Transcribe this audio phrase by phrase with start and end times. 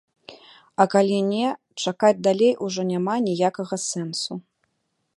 [0.83, 1.47] А калі не,
[1.85, 4.33] чакаць далей ужо няма ніякага сэнсу.